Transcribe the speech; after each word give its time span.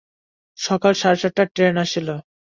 সকাল 0.59 0.93
সাড়ে 1.01 1.19
সাতটায় 1.21 1.49
ট্রেন 1.55 1.75
আসিল। 1.83 2.07